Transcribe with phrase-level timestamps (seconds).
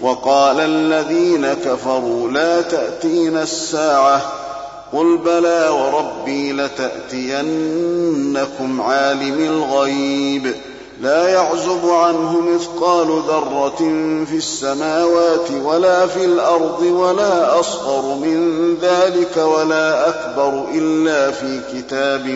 [0.00, 4.22] وقال الذين كفروا لا تاتين الساعة
[4.92, 7.70] قل بلى وربي لتأتينكم
[8.80, 10.54] عالم الغيب
[11.00, 13.78] لا يعزب عنه مثقال ذرة
[14.24, 22.26] في السماوات ولا في الأرض ولا أصغر من ذلك ولا أكبر إلا في كتاب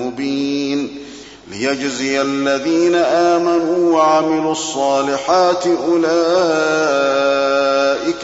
[0.00, 0.98] مبين
[1.52, 6.12] ليجزي الذين آمنوا وعملوا الصالحات أولئك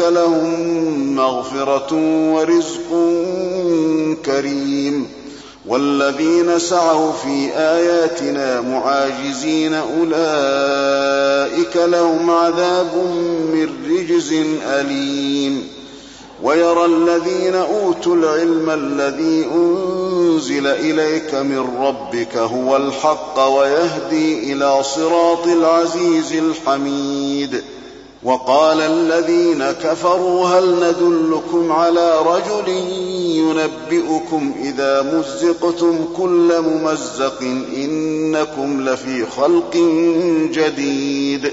[0.01, 1.95] لهم مغفرة
[2.33, 2.91] ورزق
[4.25, 5.07] كريم
[5.67, 12.95] والذين سعوا في آياتنا معاجزين أولئك لهم عذاب
[13.53, 14.33] من رجز
[14.67, 15.69] أليم
[16.43, 19.45] ويرى الذين أوتوا العلم الذي
[20.59, 27.63] أنزل إليك من ربك هو الحق ويهدي إلى صراط العزيز الحميد.
[28.23, 32.69] وقال الذين كفروا هل ندلكم على رجل
[33.39, 37.43] ينبئكم إذا مزقتم كل ممزق
[37.77, 39.77] إنكم لفي خلق
[40.53, 41.53] جديد.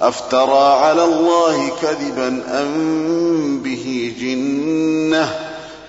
[0.00, 5.47] أفترى على الله كذبا أم به جنة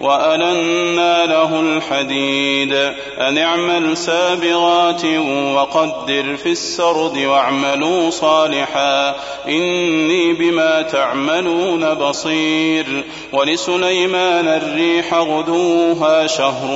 [0.00, 2.72] وألنا له الحديد.
[3.18, 5.04] أن اعمل سابغات
[5.54, 9.14] وقدر في السرد واعملوا صالحا.
[9.48, 13.04] إني بما تعملون بصير.
[13.32, 16.70] ولسليمان الريح غدوها شهر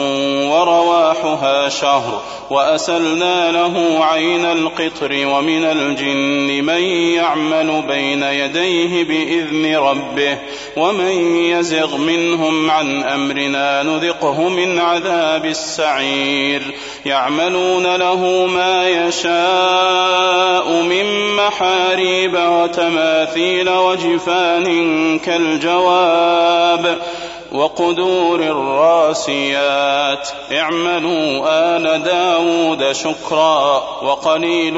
[0.50, 2.22] ورواحها شهر.
[2.50, 6.82] وأسلنا له عين القطر ومن الجن من
[7.14, 10.38] يعمل بين يديه بإذن ربه.
[10.76, 16.62] ومن يزغ منهم عن أمرنا نذقه من عذاب السعير.
[17.06, 26.98] يعملون له ما يشاء من محاريب وتماثيل وجفان كالجواب.
[27.54, 30.28] وقدور الراسيات.
[30.52, 34.74] اعملوا آل داود شكرا وقليل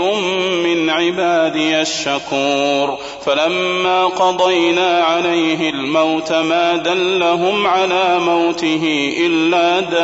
[0.62, 2.98] من عبادي الشكور.
[3.24, 10.00] فلما قضينا عليه الموت ما دلهم على موته إلا دابة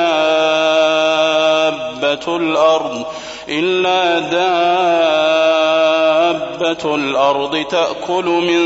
[2.37, 3.04] الأرض
[3.49, 6.01] إلا دابة
[6.84, 8.62] الأرض تأكل من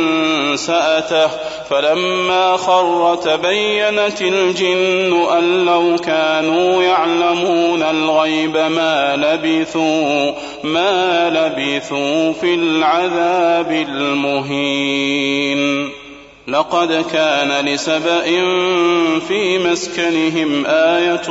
[0.56, 1.28] سأته
[1.70, 10.32] فلما خر تبينت الجن أن لو كانوا يعلمون الغيب ما لبثوا
[10.64, 15.26] ما لبثوا في العذاب المهين.
[16.48, 18.22] لقد كان لسبأ
[19.28, 21.26] في مسكنهم آية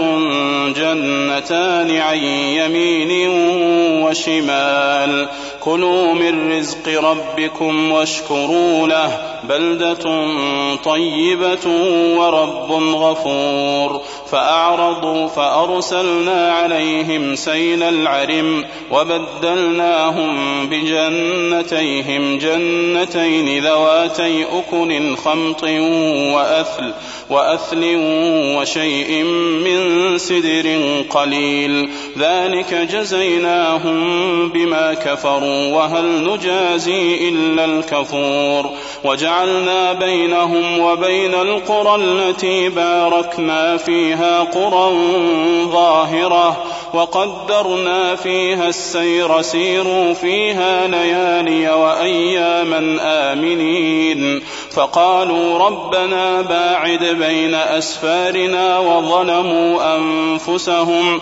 [0.67, 3.29] جنتان عن يمين
[4.03, 5.27] وشمال.
[5.59, 10.27] كلوا من رزق ربكم واشكروا له بلدة
[10.75, 11.67] طيبة
[12.17, 14.01] ورب غفور.
[14.31, 20.35] فأعرضوا فأرسلنا عليهم سيل العرم وبدلناهم
[20.69, 25.63] بجنتيهم جنتين ذواتي أكل خمط
[26.33, 26.93] وأثل
[27.29, 27.83] وأثل
[28.57, 29.23] وشيء
[29.63, 30.79] من سدر
[31.09, 33.99] قليل ذلك جزيناهم
[34.49, 38.69] بما كفروا وهل نجازي إلا الكفور
[39.03, 44.91] وجعلنا بينهم وبين القرى التي باركنا فيها قرى
[45.71, 46.57] ظاهرة
[46.93, 54.41] وقدرنا فيها السير سيروا فيها ليالي وأياما آمنين
[54.71, 61.21] فقالوا ربنا باعد بين أسفارنا وظلموا أنفسهم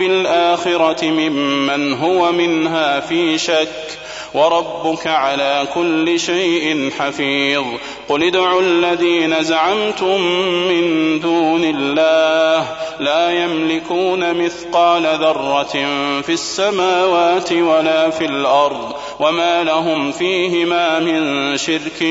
[0.01, 3.97] بالآخرة ممن هو منها في شك
[4.33, 7.63] وربك على كل شيء حفيظ.
[8.09, 10.21] قل ادعوا الذين زعمتم
[10.67, 12.67] من دون الله
[12.99, 15.73] لا يملكون مثقال ذرة
[16.21, 22.01] في السماوات ولا في الأرض وما لهم فيهما من شرك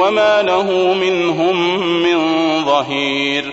[0.00, 2.18] وما له منهم من
[2.64, 3.52] ظهير.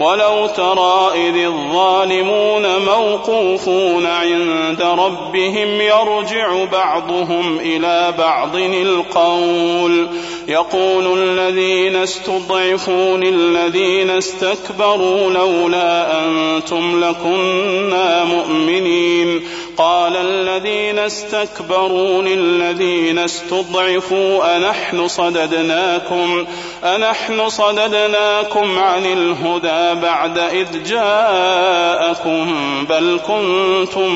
[0.00, 10.08] ولو ترى إذ الظالمون موقوفون عند ربهم يرجع بعضهم إلى بعض القول.
[10.48, 19.42] يقول الذين استضعفوا للذين استكبروا لولا أنتم لكنا مؤمنين.
[19.76, 26.46] قال الذين استكبروا للذين استضعفوا أنحن صددناكم؟
[26.84, 32.54] أنحن صددناكم عن الهدى بعد إذ جاءكم
[32.88, 34.10] بل كنتم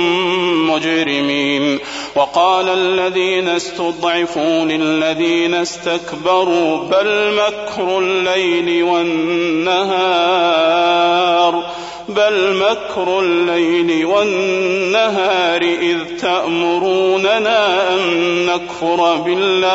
[0.71, 1.79] مجرمين.
[2.17, 10.15] وقال الذين استضعفوا للذين استكبروا بل مكر الليل والنهار
[12.09, 18.01] بل مكر الليل والنهار إذ تأمروننا أن
[18.47, 19.75] نكفر بالله